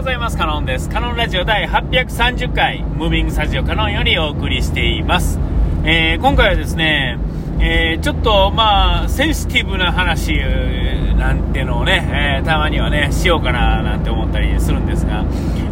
[0.00, 0.38] ございます。
[0.38, 0.88] カノンです。
[0.88, 5.38] カノンラジオ第830回、ムービングスタジオカノンよりお送りしています。
[5.84, 7.18] えー今回はですね、
[7.60, 10.38] えーちょっとまあ、センシティブな話
[11.18, 15.22] なんてのをね、えーたまにはね、しようかななんて思ったりするんですが、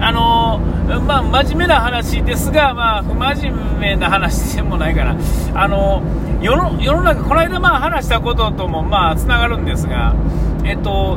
[0.00, 5.16] あのーまあ、真面目な話ですが、まあ、不真面目な話でもないかな。
[5.54, 10.16] あのー世の世の中、この間まあ話したことともまあ、つながるんですが、
[10.64, 11.16] えっと、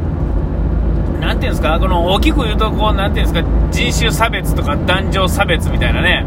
[1.19, 6.25] なていうんですか、この大きく言うと、こう、なていうんですか、人種差別とか男女差別みたいなね、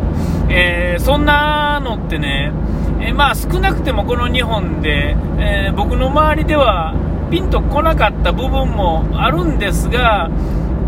[0.49, 2.53] えーそんなのってね、
[3.01, 6.95] えーまあ少なくてもこの日本で、えー僕の周りでは
[7.31, 10.31] ピンとこなかった部分もあるんですが、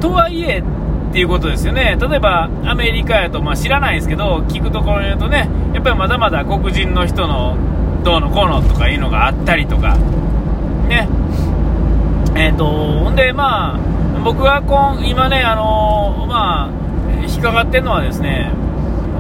[0.01, 0.63] とはいえっ
[1.13, 1.97] ていうことですよね。
[1.99, 7.57] 例えばアメリカやと、まあ知らないですけど、聞くところによるとね、やっぱりまだまだ黒人の人の
[8.05, 9.97] どうのこうのとかいうのがあったりとか、
[10.89, 11.09] ね、
[12.37, 13.79] えー、とほんで、まあ、
[14.25, 16.71] 僕がこん今ね、あのまあ、
[17.27, 18.51] 引っかかってるのはですね、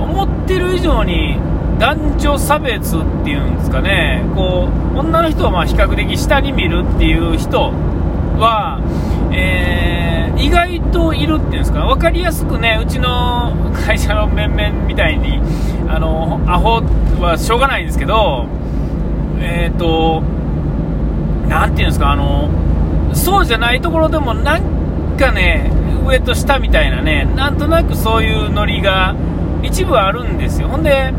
[0.00, 1.38] 思ってる以上に
[1.78, 7.72] 男女差別っていうんですかね、こう女の人をまあ比較的下に見るっていう人
[8.38, 8.80] は、
[9.32, 10.04] えー
[10.36, 15.40] 意外といるっていうんですか、分かりやすくね、うちの会社の面々みたいに、
[15.88, 16.82] あのアホ
[17.20, 18.46] はしょうがないんですけど、
[19.40, 20.22] えっ、と、
[21.48, 22.50] なんていうんですか、あの、
[23.14, 25.70] そうじゃないところでもなんかね、
[26.06, 29.14] 上と下みたいなね、なんとなくそういうノリが
[29.62, 30.68] 一部あるんですよ。
[30.68, 31.12] ほんで、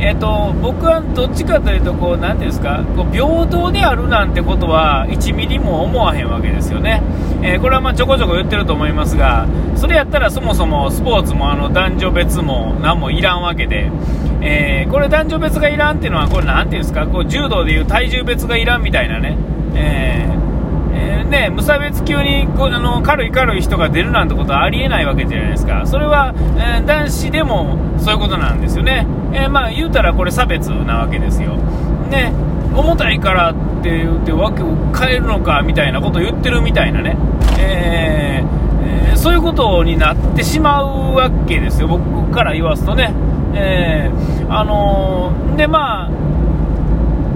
[0.00, 7.02] えっ、と、僕はどっちかというと、こう、なんていうんですか、こう平等であるなんてことは1ミリも思わへんわけですよね。
[7.42, 13.90] えーこれはまちょこちょこ言ってると思いますが、それやったらそもそもスポーツもあの男女別も何もいらんわけで、
[14.40, 19.36] えーこれ男女別がいらんっていうのは、これなんていうんですか、こう柔道でいう体重別がいらんみたいなね、
[19.76, 20.41] えー
[21.32, 31.56] ね、無差別級にこあの軽い軽い人が出るなんてことはありえないわけじゃないですか、それは、えー男子でもそういうことなんですよね、えーまあ言うたらこれ差別なわけですよ、
[32.10, 32.34] ね、
[32.74, 37.16] 重たいからって言って訳を変えるのかみたいなことを言ってるみたいなね、
[37.58, 43.14] えーえそういうことになってしまうわけですよ、僕から言わすとね。
[43.54, 44.10] え
[44.48, 46.10] あのでまあ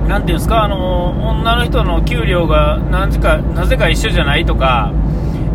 [0.08, 4.92] なていうんですか、あの女の人の給料がなぜかなぜか一緒じゃないとか、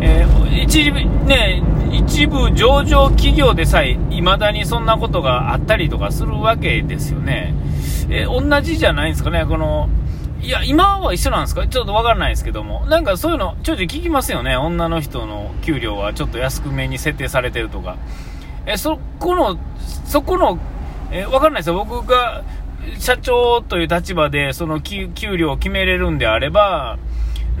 [0.00, 7.54] えー一部ね、一部上場企業でさえ、いまだにそんなことがあったりとかするわけですよね。
[8.10, 9.88] えー同じじゃないんですかね、この、
[10.42, 11.66] いや、今は一緒なんですか？
[11.68, 12.84] ちょっとわからないですけども。
[12.86, 14.56] なんかそういうの、ちょいちょい聞きますよね。
[14.56, 17.96] 女の人の給料はちょっと安くめに設定されてるとか。
[18.66, 19.56] え、そこの、
[20.04, 20.58] そこの、
[21.12, 21.84] え、わかんないですよ。
[21.84, 22.42] 僕が
[22.98, 26.98] 社長という立場で、その給料を決めれるんであれば、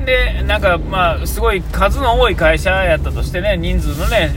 [0.06, 4.30] で、なんか、まあ、すごい数の多い会社やったとしてね、人数のね、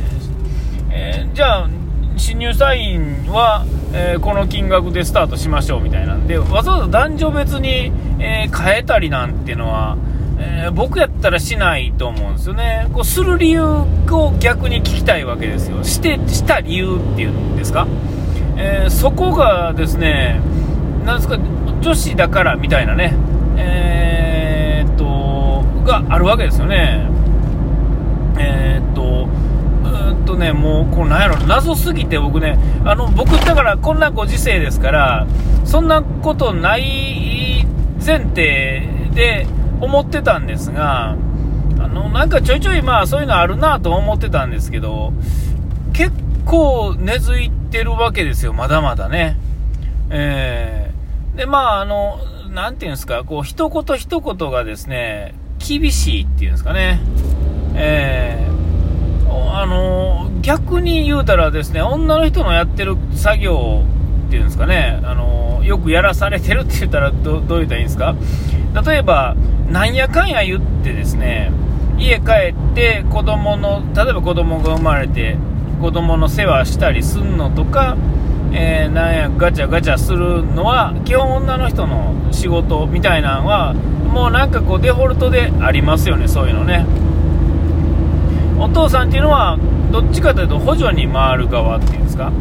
[0.91, 1.69] えーじゃあ、
[2.17, 9.97] 新入社員は、えーこの金額でスタートしましょうみたいなんで、わざわざ男女別に、えー変えたりなんてのは、
[10.39, 12.87] えー僕やったらしないと思うんですよね。
[12.93, 13.87] こうする理由を
[14.39, 15.83] 逆に聞きたいわけですよ。
[15.83, 17.87] して、した理由っていうんですか？
[18.57, 20.41] えーそこがですね、
[21.05, 21.37] なんですか、
[21.81, 23.13] 女子だからみたいなね、
[23.57, 27.07] えーっと、があるわけですよね。
[28.37, 29.27] えーっと、
[29.83, 35.27] うーんとね、もう、こうなんやろ、謎すぎて僕ね、あの、僕だからこんなご時世ですから、
[35.63, 37.65] そんなことない
[38.05, 38.83] 前提
[39.13, 39.47] で
[39.79, 41.15] 思ってたんですが、
[41.79, 45.13] あの、なんかちょいちょいまあそういうのあるなと思ってたんですけど、
[45.93, 46.11] 結
[46.45, 49.37] 構根付いてるわけですよ、まだまだね。
[50.09, 50.84] えー、
[51.35, 52.19] で、まあ、あの、
[52.53, 56.99] なんていうんですか、こう、一言一言がですね、厳しいっていうんですかね。
[57.75, 63.83] えー、あの、逆に言うたらですね、女の人のやってる作業
[64.27, 68.15] っていうんですかね、あの、よくやらされてるって言ったらどどう言ったらいいんですか
[68.85, 69.35] 例えば、
[69.69, 71.51] なんやかんや言ってですね、
[71.97, 75.37] 家帰って子供の、例えば子供が生まれて、
[75.81, 77.97] 子供の世話したりすんのとか、
[78.57, 86.85] えーなんやガチャガチャするのは基本女の人の仕事みたいなのはもうなんかこうデフォルトでありますよねそういうのね。
[88.57, 89.57] お父さんっていうのは
[89.91, 92.29] どっちかというと補助に回る側っていうんですか？
[92.29, 92.35] うん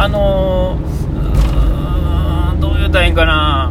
[0.00, 3.70] あのーどう言うたらいいんかな？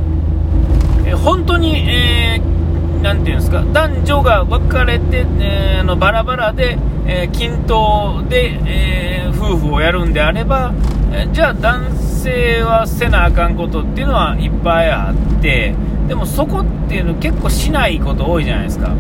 [1.08, 3.64] え本当に、えーなんていうんですか？
[3.74, 6.78] 男女が分かれて、えーのバラバラで、
[7.08, 10.74] えー均等で、えー夫婦をやるんであれば、
[11.32, 15.74] じゃあ男性はせなあかんことっていうのはいっぱいあって
[16.08, 18.96] でもそこっていうの結構しないこと多いじゃないですか。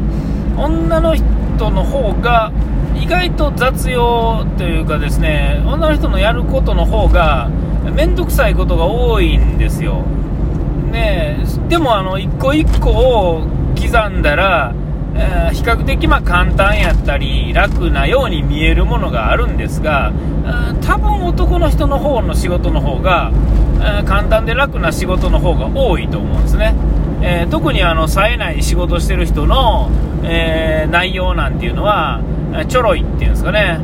[0.57, 2.51] 女の人の方が
[2.95, 7.49] 意外と雑用というかですね女の人のやることの方が
[7.95, 10.01] 面倒くさいことが多いんですよ、
[10.91, 11.37] ね、
[11.69, 14.73] でもあの一個一個を刻んだら、
[15.15, 20.11] え、比較的ま簡単やったり楽なように見えるものがあるんですが
[20.81, 23.31] 多分男の人の方の仕事の方が、
[24.01, 26.73] え、簡単で楽な仕事の方が多いと思うんですね、
[27.21, 29.89] えー、特にあの冴えない仕事してる人の、
[30.23, 32.21] え内容なんていうのは
[32.67, 33.79] ちょろいっていうんですかね、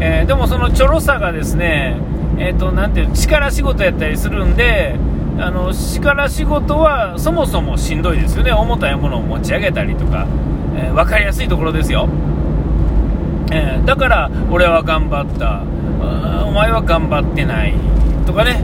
[0.00, 1.96] えでもそのちょろさがですね
[2.38, 4.96] えーと、なていう力仕事やったりするんで
[5.38, 8.52] あの力仕事はそもそもしんどいですよね。
[8.52, 10.26] 重たいものを持ち上げたりとか、
[10.76, 12.08] えー、分かりやすいところですよ、
[13.50, 15.62] えー、だから俺は頑張った。
[16.46, 17.74] お前は頑張ってない。
[18.26, 18.62] とかね、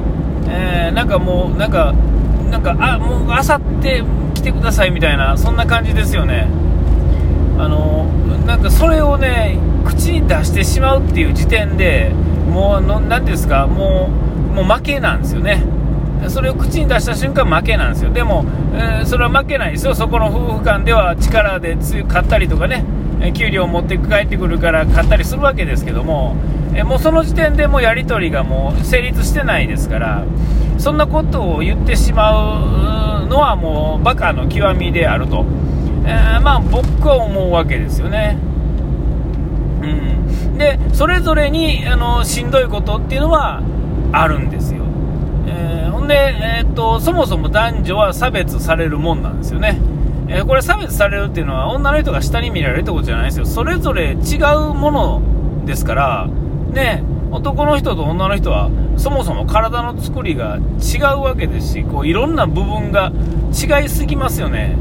[0.49, 1.94] えー、なんかもうなんか
[2.50, 4.03] なんかあもうあさって
[4.35, 6.49] 来てくださいみたいなそんな感じですよね。
[7.59, 8.05] あの
[8.47, 12.12] なんかそれをね口に出してしまうっていう時点で
[12.49, 14.11] もうの、なんですか、も
[14.53, 15.62] う、もう負けなんですよね。
[16.29, 18.11] それを口に出した瞬間負けなんですよ。
[18.11, 18.44] でも、
[18.75, 19.94] えー、それは負けないですよ。
[19.94, 21.76] そこの夫婦間では力で
[22.09, 22.85] 買ったりとかね、
[23.35, 26.37] 給料を持って帰ってくるから買ったりするわけですけども、
[26.75, 30.25] えー、もうその時点でもうやり取りがもう成立してないですから、
[30.79, 35.44] そんなことを言ってしまうのはもうバカの極みであると、
[36.05, 38.38] えー、まあ僕は思うわけですよね。
[39.82, 43.62] うんでそれぞれにあのしんどいことっていうのは
[44.11, 44.77] あるんですよ、
[46.08, 49.78] で、えー、っとそもそも男女は差別されるもんなんですよね、
[50.28, 55.22] えー、これ差別されるっていうのは女の人が下に見られるってことじゃないですよそれぞれ違うもの
[55.66, 56.26] ですから
[56.72, 63.12] ね男の人と女の人はそもそも体の作りが違うわけですしこういろんな部分が
[63.52, 64.76] 違いすぎますよね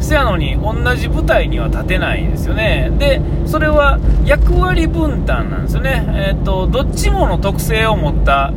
[0.00, 2.90] せやのに同じ舞台には立てないですよね。
[2.98, 6.04] で、それは役割分担なんですよね。
[6.28, 8.52] えっ、ー、と、どっちもの特性を持った、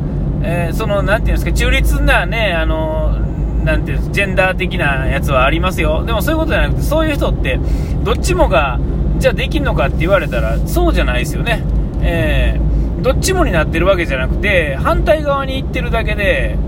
[0.46, 3.18] えー、その、なんていうんですか、中立なね、あの、
[3.64, 6.04] なんていうジェンダー的なやつはありますよ。
[6.04, 7.58] でもそういうことじゃなくて、そういう人って、
[8.04, 8.78] どっちもが、
[9.18, 11.64] じゃあできんのかって言われたら、そうじゃないですよね。
[12.02, 16.58] えー、どっちもになってるわけじゃなくて、反対側に行ってるだけで、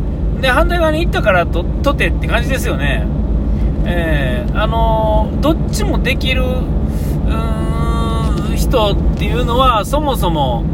[0.41, 3.07] で、反対側に行ったからと、とてって感じですよね。
[3.85, 6.43] えー、あのー、どっちもできる
[8.57, 10.65] 人っていうのはそもそも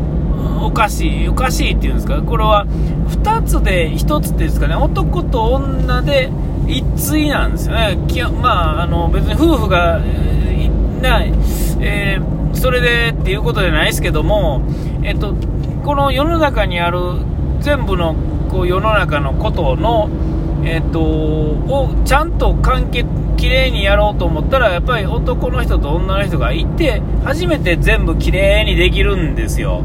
[0.62, 6.30] おかしい、おかしいっていうんですか、これは2つで1つっていうんですかね、男と女で
[6.66, 7.98] 一対なんですよね、
[8.40, 11.32] まあ、あの別に夫婦が、えー、ない、
[11.80, 14.62] えー、それでっていうことじゃないですけども、
[15.02, 15.34] えっと、
[15.84, 16.98] この世の中にある
[17.60, 18.14] 全部の
[18.50, 20.08] こう世の中のことの
[20.64, 23.04] えっ、と、をちゃんと関係、
[23.36, 29.82] きれいにやろうと思ったら、やっぱり男の人と女の人がいて、初めて全部きれいにできるんですよ。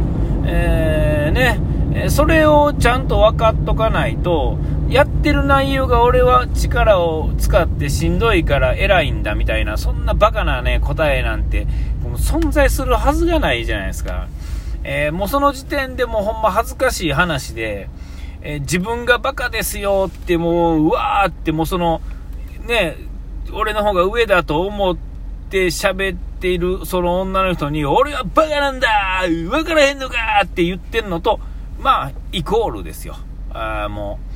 [0.48, 4.58] えー、ね、それをちゃんと分かっとかないと、
[4.90, 11.68] やってる内容が俺は力を使ってしんどいから偉いんだみたいな、そんなバカなね、答えなんて、
[12.16, 14.28] 存在するはずがないじゃないですか。
[14.84, 17.90] えー、もうその時点でもうほんま恥ずかしい話で、
[18.42, 22.02] えー、自分がバカですよってもう、うわーってもうその、
[22.66, 22.96] ね、
[23.54, 24.98] 俺の方が上だと思っ
[25.50, 28.88] て喋ってているその女の人に、俺はバカなんだ
[29.50, 31.40] わからへんのかって言ってんのと、
[31.80, 33.16] まあ、イコールですよ。
[33.52, 34.28] あもう。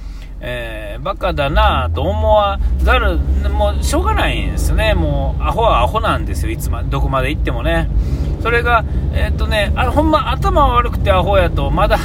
[0.43, 3.17] えー、バカだなと思わざる、
[3.49, 4.95] もうしょうがないんですね。
[4.95, 6.51] もう、アホはアホなんですよ。
[6.51, 7.87] いつまで、どこまで行ってもね。
[8.41, 11.99] それが、えー、っとね、あほんま頭悪くてアホやと、まだ、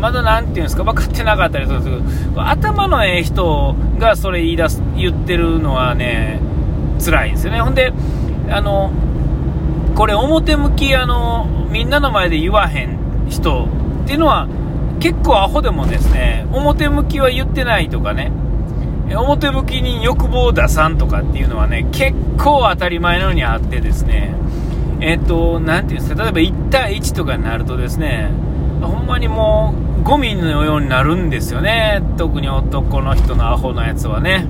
[0.00, 6.40] まだ何て言うんですか分かってなかったりするんですけど頭のええ人がそれ言い出す言ってるのはね
[7.04, 7.92] 辛いんですよねほんで
[8.48, 8.92] あの
[9.98, 13.64] これ表向きあのみんなの前で言わへん人
[14.04, 14.46] っていうのは
[15.00, 18.30] 結構アホでもですね表向きは言ってないとかね
[19.12, 24.36] 表向きに欲望を出さんとかっていうのはね結構当たり前のようにあってですね
[25.00, 28.32] えっ、と、なんていうんですか、例えば1対1とかになるとですね、
[28.82, 34.46] ほんまにもうゴミのようになるんですよね特に男の人のアホなやつはね、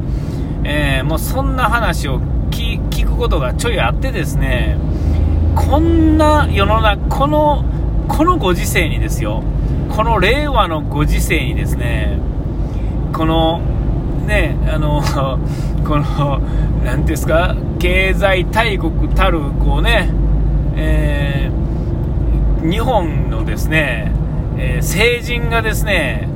[0.64, 4.78] えー、もうそんな話を聞くことがちょいあってですね
[5.66, 7.64] こんな世の中この
[8.08, 9.42] このご時世にですよ。
[9.94, 12.18] この令和のご時世にですね
[13.12, 13.60] この
[14.26, 15.02] ねあの
[15.84, 16.40] この
[16.84, 20.10] 何ですか経済大国たるこうね、
[20.76, 24.12] えー、日本のですね
[24.60, 26.28] えー、成人がですね、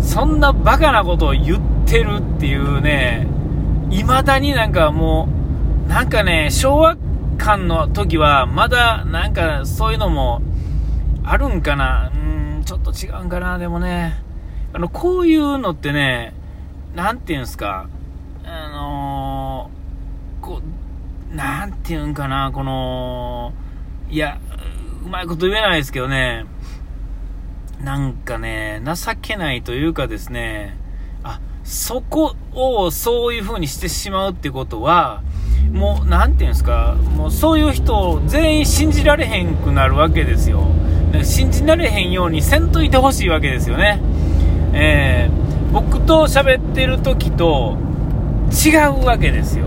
[0.00, 3.26] そんなバカなことを言ってるっていうね、
[3.90, 5.28] 未だになんかも
[5.86, 6.96] う、なんかね、昭和
[7.44, 10.40] 間の時は、まだなんかそういうのも
[11.24, 12.10] あるんかな。
[12.14, 12.16] う
[12.60, 14.14] ん、ちょっと違うんかな、でもね。
[14.72, 16.32] あの、こういうのってね、
[16.94, 17.86] なんていうんすか、
[18.46, 20.62] あのー、こ
[21.32, 23.52] う、なんていうんかな、この、
[24.08, 24.38] いや、
[25.04, 26.46] うまいこと言えないですけどね、
[27.82, 30.78] なんかね、情けないというかですね、
[31.22, 35.22] あ、そこをそういう風にしてしまうってことは、
[35.74, 40.68] もう、なんていうんですか、もうそういう人を全員信じられへんくなるわけですよ。
[41.22, 44.00] 信じられへんようにせんといてほしいわけですよね。
[44.72, 47.76] えー、僕と喋ってる時と
[48.52, 49.66] 違うわけですよ。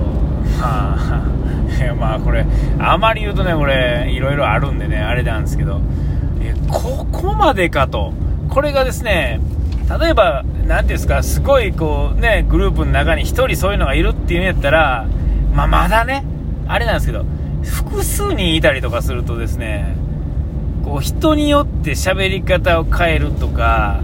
[0.62, 2.46] はあ、 まあこれ、
[2.80, 5.82] あまり言うとね、これ、いろいろあるんでね、あれなんですけど、
[6.42, 8.14] えここまでかと。
[8.50, 9.42] これがですね、
[10.00, 15.06] 例えば、何ていうんですか、すごいこうね、グループの中に1人そういうのがいるっていうんやったら、
[15.54, 16.24] まあ、まだね、
[16.68, 17.25] あれなんですけど、
[17.63, 19.96] 複数人いたりとかするとですね、
[20.84, 24.00] こう人によって喋り方を変えるとか、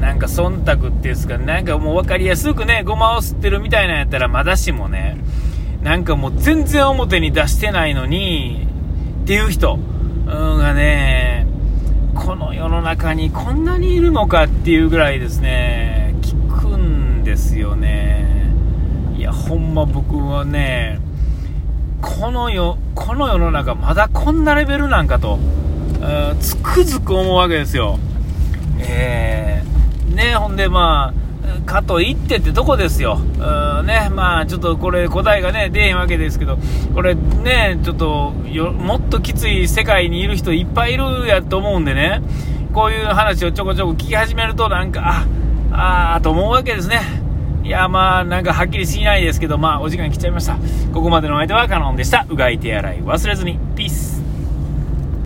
[0.00, 5.16] なんか忖度っていうんですか、なんかもう分かりやすくね、ごまを吸ってるみたいなんやったらまだしもね、
[5.82, 8.66] なんかもう全然表に出してないのに、
[9.22, 9.78] っていう人
[10.26, 11.46] がね、
[12.14, 18.35] この世の中にこんなにいるのかっていうぐらいですね、聞くんですよね。
[19.16, 21.00] いや、ほんま僕はね、
[22.02, 25.38] この世、この世の中まだこんなレベルなんかと、
[26.40, 27.98] つくづく思うわけですよ。
[28.78, 33.18] えー、ね、ほんでまあ、かといってってとこですよ。
[33.18, 36.58] うんね、まあちょっとこれ答えがね、出へんわけですけど、
[36.94, 42.20] これね、ちょっとよ、もっときつい世界にいる人いっぱいいるやと思うんでね、
[42.74, 45.24] こういう話をちょこちょこ聞き始めるとなんか、
[45.72, 47.25] あ、あーと思うわけですね。
[47.66, 50.56] いや、まあ、なんかはっきりしないですけど、まあ、お時間来ちゃいました。
[50.94, 52.24] ここまでの相手はカノンでした。
[52.28, 53.58] うがい手洗い忘れずに。
[53.74, 54.15] ピース。